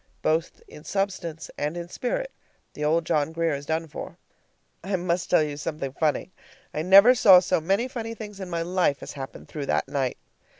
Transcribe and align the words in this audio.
Both 0.23 0.63
in 0.67 0.83
substance 0.83 1.51
and 1.59 1.77
in 1.77 1.87
spirit 1.87 2.31
the 2.73 2.83
old 2.83 3.05
John 3.05 3.31
Grier 3.31 3.53
is 3.53 3.67
done 3.67 3.87
for. 3.87 4.17
I 4.83 4.95
must 4.95 5.29
tell 5.29 5.43
you 5.43 5.57
something 5.57 5.93
funny. 5.93 6.31
I 6.73 6.81
never 6.81 7.13
saw 7.13 7.37
so 7.39 7.61
many 7.61 7.87
funny 7.87 8.15
things 8.15 8.39
in 8.39 8.49
my 8.49 8.63
life 8.63 9.03
as 9.03 9.13
happened 9.13 9.47
through 9.47 9.67
that 9.67 9.87
night. 9.87 10.17